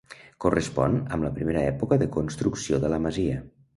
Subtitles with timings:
[0.45, 3.39] Correspon amb la primera època de construcció de la masia.